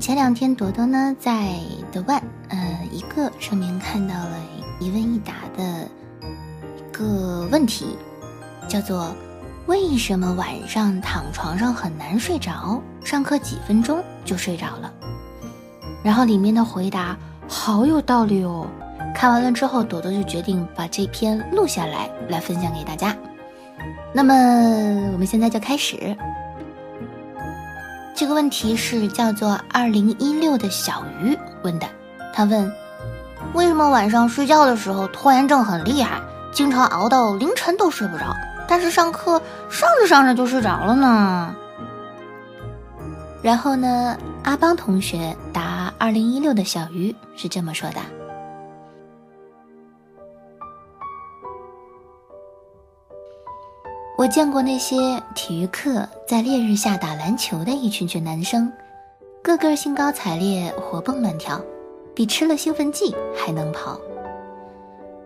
[0.00, 1.54] 前两天朵朵呢在
[1.92, 4.40] 的万呃一个上面看到了
[4.78, 5.88] 一问一答的
[6.76, 7.96] 一个问题，
[8.68, 9.12] 叫做
[9.66, 12.80] 为什么晚上躺床上很难睡着？
[13.04, 14.92] 上课几分钟就睡着了。
[16.02, 17.16] 然后里面的回答
[17.48, 18.66] 好有道理哦。
[19.14, 23.16] 看完了之后，朵朵就决定把这篇录下来，来分享给大家。
[24.14, 24.32] 那么
[25.12, 26.16] 我们现在就开始。
[28.18, 31.86] 这个问题是叫做二零一六的小鱼问的，
[32.34, 32.74] 他问：
[33.54, 38.34] 为什么晚上睡觉的时候拖延症很厉害，经常熬到凌晨都睡不着，
[38.66, 39.40] 但是上课
[39.70, 41.54] 上着上着就睡着了呢？
[43.40, 48.00] 然后呢，阿邦同学答二零一六的小鱼是这么说的。
[54.18, 58.72] 我见过那些体育课在烈日下打篮球的一群群男生，
[59.44, 61.60] 个个兴高采烈、活蹦乱跳，
[62.16, 63.96] 比吃了兴奋剂还能跑。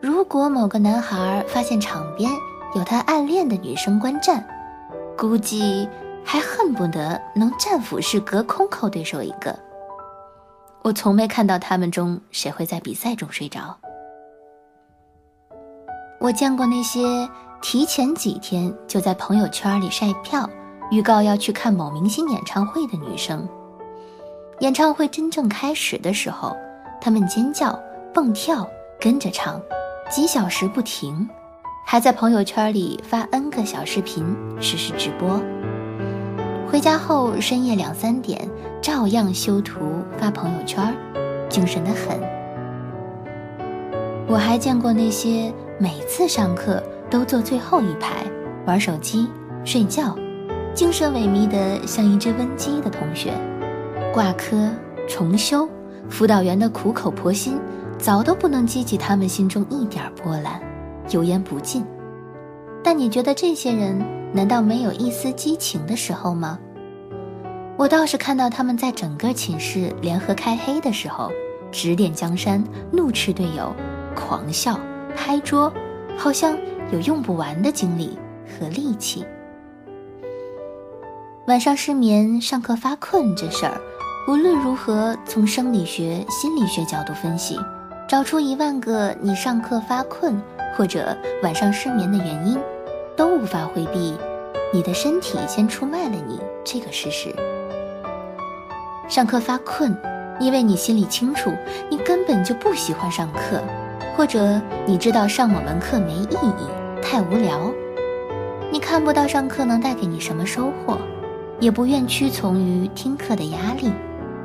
[0.00, 2.32] 如果某个男孩发现场边
[2.74, 4.42] 有他暗恋的女生观战，
[5.18, 5.86] 估计
[6.24, 9.54] 还恨不得能战斧式隔空扣对手一个。
[10.80, 13.76] 我从没看到他们中谁会在比赛中睡着。
[16.18, 17.28] 我见过那些。
[17.60, 20.48] 提前几天就在朋友圈里晒票，
[20.90, 23.46] 预告要去看某明星演唱会的女生。
[24.60, 26.56] 演唱会真正开始的时候，
[27.00, 27.78] 她们尖叫、
[28.14, 28.66] 蹦跳、
[29.00, 29.60] 跟着唱，
[30.08, 31.28] 几小时不停，
[31.84, 34.24] 还在朋友圈里发 N 个小视频
[34.60, 35.40] 实时直播。
[36.70, 38.48] 回家后深夜两三点，
[38.80, 39.80] 照样修图
[40.16, 40.96] 发朋友圈，
[41.48, 42.18] 精神的很。
[44.28, 46.82] 我还见过那些每次上课。
[47.10, 48.24] 都坐最后一排
[48.66, 49.28] 玩手机
[49.64, 50.16] 睡觉，
[50.74, 53.32] 精神萎靡的像一只瘟鸡的同学，
[54.12, 54.70] 挂科
[55.08, 55.68] 重修，
[56.08, 57.58] 辅导员的苦口婆心
[57.98, 60.60] 早都不能激起他们心中一点波澜，
[61.10, 61.84] 油盐不进。
[62.84, 63.98] 但你觉得这些人
[64.32, 66.58] 难道没有一丝激情的时候吗？
[67.76, 71.30] 我倒是看到他们在整个寝室联合开黑的时候，
[71.70, 73.74] 指点江山，怒斥队友，
[74.14, 74.78] 狂笑
[75.16, 75.72] 拍桌，
[76.16, 76.56] 好像。
[76.90, 78.18] 有用不完的精力
[78.58, 79.24] 和力气。
[81.46, 83.80] 晚上失眠、上课发困这事儿，
[84.28, 87.58] 无论如何从生理学、心理学角度分析，
[88.06, 90.40] 找出一万个你上课发困
[90.76, 92.58] 或者晚上失眠的原因，
[93.16, 94.14] 都无法回避
[94.72, 97.34] 你的身体先出卖了你这个事实。
[99.08, 99.96] 上课发困，
[100.38, 101.50] 因为你心里清楚，
[101.90, 103.62] 你根本就不喜欢上课，
[104.18, 107.00] 或者你知道上某门课没意义。
[107.00, 107.72] 太无聊，
[108.72, 110.98] 你看不到上课能带给你什么收获，
[111.60, 113.92] 也不愿屈从于听课的压力，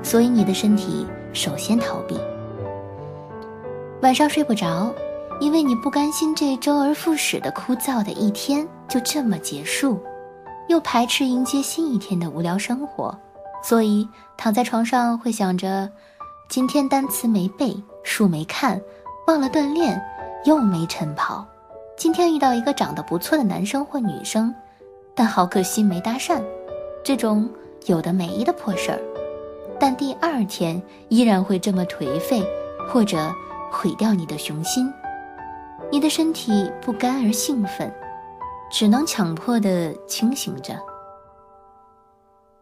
[0.04, 2.16] 所以你的身体首先逃避。
[4.04, 4.94] 晚上睡不着，
[5.40, 10.00] 因为你不甘心这周而复始的枯燥的一天就这么结束，
[10.70, 13.18] 又排斥迎接新一天的无聊生活，
[13.64, 14.08] 所以
[14.38, 15.90] 躺在床上会想着，
[16.48, 18.80] 今天单词没背，书没看，
[19.26, 20.02] 忘了锻炼，
[20.46, 21.46] 又没晨跑。
[21.96, 24.54] 今天遇到一个长得不错的男生或女生，
[25.16, 26.42] 但好可惜没搭讪，
[27.04, 27.50] 这种
[27.86, 29.00] 有的没的破事儿。
[29.80, 32.46] 但第二天依然会这么颓废，
[32.90, 33.34] 或者
[33.72, 34.92] 毁掉你的雄心。
[35.92, 37.94] 你的身体不甘而兴奋，
[38.72, 40.78] 只能强迫的清醒着。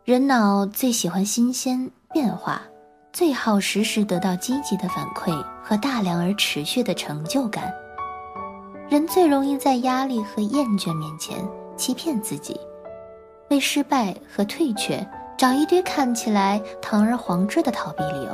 [0.04, 2.62] 人脑最喜欢新鲜变化，
[3.14, 7.72] 最好时时得到积极的反馈和大量而持续的成就感。
[8.90, 11.38] 人最容易在压力和厌倦面前
[11.76, 12.58] 欺骗自己，
[13.50, 15.06] 为失败和退却
[15.38, 18.32] 找一堆看起来堂而皇之的逃避理由。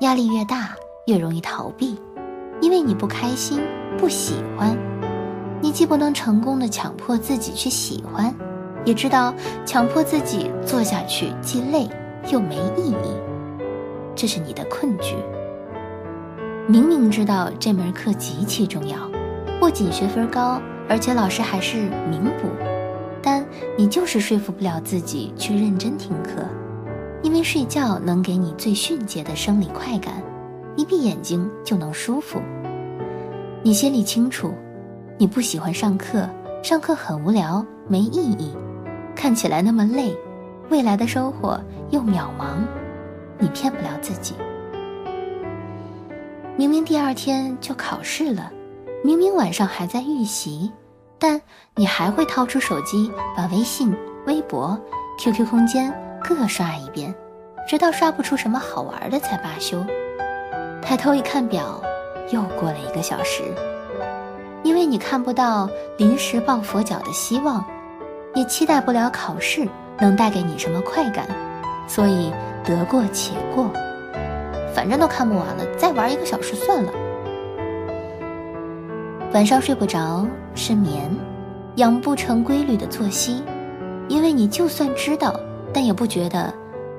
[0.00, 0.74] 压力越大，
[1.06, 1.98] 越容易逃避，
[2.60, 3.62] 因为你不开心、
[3.96, 4.76] 不喜欢。
[5.62, 8.32] 你既不能成功的强迫自己去喜欢，
[8.84, 9.32] 也知道
[9.64, 11.88] 强迫自己做下去既累
[12.30, 13.27] 又没意义，
[14.18, 15.14] 这是你的困局。
[16.66, 18.98] 明明知道这门课极其重要。
[19.60, 21.76] 不仅学分高，而且老师还是
[22.10, 22.48] 名补，
[23.22, 26.42] 但你就是说服不了自己去认真听课，
[27.22, 30.14] 因为睡觉能给你最迅捷的生理快感，
[30.74, 32.40] 一闭眼睛就能舒服。
[33.62, 34.52] 你心里清楚，
[35.16, 36.28] 你不喜欢上课，
[36.60, 38.52] 上课很无聊，没意义，
[39.14, 40.12] 看起来那么累，
[40.70, 41.60] 未来的收获
[41.90, 42.58] 又渺茫，
[43.38, 44.34] 你骗不了自己。
[46.56, 48.50] 明明第二天就考试了。
[49.04, 50.72] 明明晚上还在预习，
[51.20, 51.40] 但
[51.76, 53.96] 你还会掏出手机，把微信、
[54.26, 54.76] 微博、
[55.20, 57.14] QQ 空间各刷一遍，
[57.68, 59.84] 直到刷不出什么好玩的才罢休。
[60.82, 61.80] 抬头一看表，
[62.32, 63.44] 又过了一个小时。
[64.64, 67.64] 因为你看不到临时抱佛脚的希望，
[68.34, 69.68] 也期待不了考试
[70.00, 71.28] 能带给你什么快感，
[71.86, 72.32] 所以
[72.68, 73.70] 得过且过。
[74.74, 76.92] 反正都看不完了，再玩一个小时算了。
[79.32, 81.10] 晚上睡不着，失眠，
[81.76, 83.42] 养不成规律的作息，
[84.08, 85.34] 因为你就算知道，
[85.72, 86.52] 但也不觉得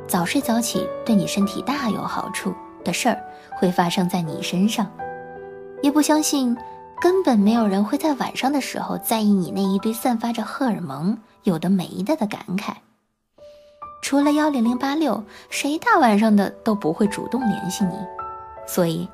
[0.07, 3.17] 早睡早起对你身体大有好处的事儿
[3.51, 4.91] 会发生在你身上，
[5.81, 6.57] 也不相信。
[7.01, 12.73] 根本没有人会在晚上的时候在意你那一堆散发着荷尔蒙、有的没的的感慨。
[14.01, 17.93] 除了幺零零八六，谁大晚上的都不会主动联系你，
[18.67, 19.07] 所以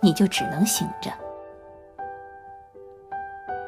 [0.00, 1.10] 你就只能醒着。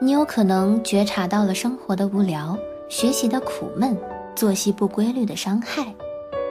[0.01, 2.59] 你有可能觉察到了生活的无聊、
[2.89, 3.97] 学习的苦闷、
[4.35, 5.85] 作息不规律的伤害，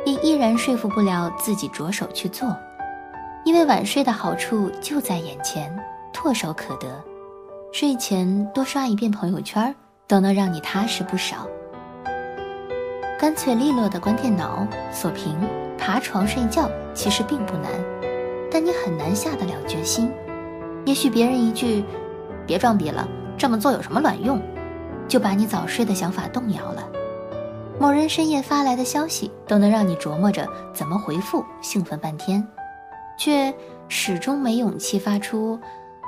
[0.06, 2.56] 也依然说服不了自己着手去做，
[3.44, 5.76] 因为晚睡的好处就在眼前。
[6.14, 6.88] 唾手可得，
[7.74, 9.76] 睡前多刷一遍朋友圈，
[10.08, 11.48] 都能让你踏实不少。
[13.24, 15.40] 干脆利落的关电脑、锁屏、
[15.78, 17.72] 爬床睡觉，其实并不难，
[18.52, 20.12] 但你很难下得了决心。
[20.84, 21.86] 也许别人一句
[22.46, 24.42] “别装逼了，这么做有什么卵用”，
[25.08, 26.86] 就把你早睡的想法动摇了。
[27.80, 32.46] 某人深夜发来的消息，都能让你琢磨着怎么回复，兴奋半天，
[33.18, 33.54] 却
[33.88, 35.58] 始终没勇气发出。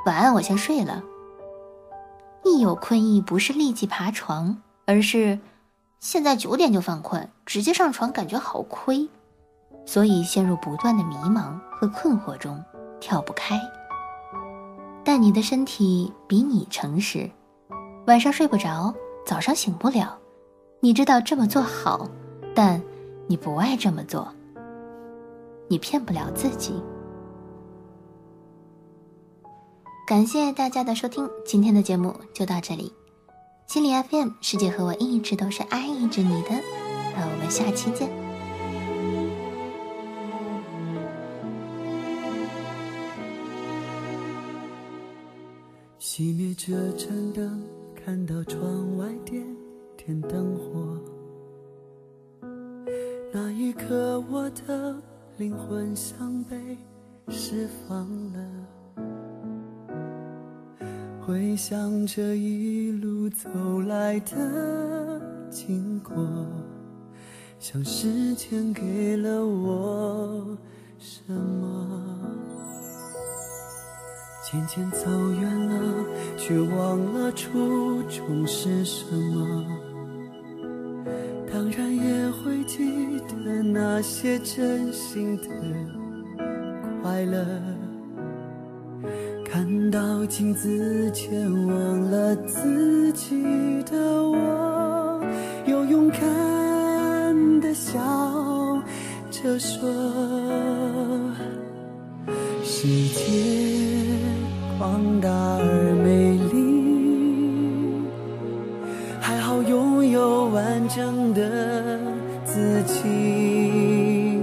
[0.06, 1.02] 晚安，我先睡了。
[2.44, 5.40] 一有困意，不是立即爬床，而是
[6.00, 9.10] 现在九点就犯困，直接上床感觉好亏，
[9.86, 12.64] 所以陷入不断的迷茫和困惑中，
[13.00, 13.60] 跳不开。
[15.04, 17.30] 但你的身体比你诚实，
[18.08, 18.94] 晚上睡不着，
[19.26, 20.18] 早上醒不了。
[20.80, 22.08] 你知道这么做好，
[22.54, 22.82] 但
[23.28, 24.28] 你不爱这么做，
[25.68, 26.84] 你骗不了自己。
[30.06, 32.94] 感谢大家的收听，今天的节目就到这里。
[33.68, 36.52] 心理 FM，世界和我一直都是爱着你的，
[37.16, 38.10] 那我们下期见。
[46.00, 47.64] 熄灭这盏灯，
[47.96, 49.44] 看到窗外点
[49.98, 50.98] 点灯火，
[53.34, 54.96] 那一刻我的
[55.38, 56.56] 灵魂像被
[57.28, 58.40] 释放了。
[61.26, 63.50] 回想这一路走
[63.88, 66.16] 来的经过，
[67.60, 70.58] 像时间给了我
[70.98, 72.12] 什么？
[74.44, 75.10] 渐渐走
[75.42, 76.06] 远了，
[76.38, 79.66] 却忘了初衷是什么。
[81.52, 85.50] 当然也会记得那些真心的
[87.02, 87.44] 快乐。
[89.44, 93.34] 看到镜子前忘了自记
[93.90, 95.20] 得我，
[95.66, 97.98] 又勇敢的笑
[99.32, 99.90] 着说：
[102.64, 103.24] 世界
[104.78, 108.04] 广大而美丽，
[109.20, 112.00] 还好拥有完整的
[112.44, 114.40] 自己，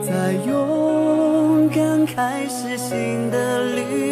[0.00, 3.74] 在勇敢开始新的。
[3.74, 4.09] 旅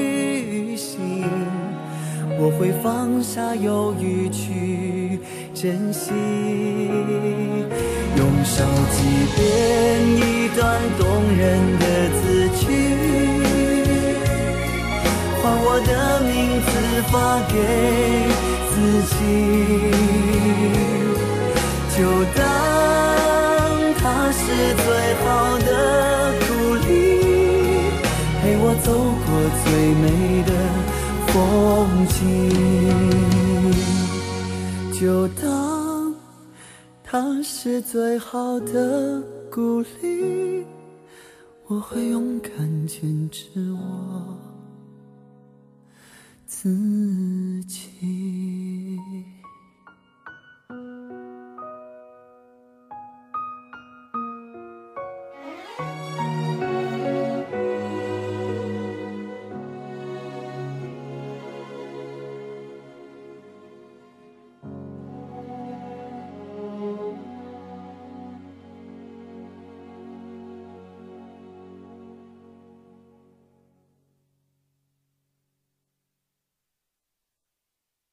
[2.59, 5.21] 会放下犹豫去
[5.55, 6.11] 珍惜，
[8.17, 8.99] 用手机
[9.37, 9.39] 编
[10.17, 11.85] 一段动人的
[12.19, 12.67] 字句，
[15.41, 16.69] 把我的名字
[17.13, 17.55] 发给
[18.75, 18.75] 自
[19.15, 19.17] 己，
[21.97, 21.99] 就
[22.35, 22.43] 当
[24.01, 24.43] 它是
[24.75, 24.85] 最
[25.23, 25.27] 好
[25.61, 25.71] 的
[26.41, 26.49] 鼓
[26.89, 26.91] 励，
[28.43, 28.87] 陪我走
[29.25, 29.29] 过
[29.65, 29.67] 最
[30.03, 30.05] 美
[30.43, 30.51] 的。
[31.39, 32.19] 风景，
[34.93, 36.13] 就当
[37.05, 40.65] 它是最好的鼓励，
[41.69, 42.51] 我会勇敢
[42.89, 44.37] 坚持我
[46.45, 47.79] 自己。